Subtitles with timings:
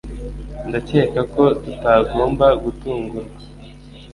[0.67, 3.21] Ndakeka ko tutagomba gutungurwa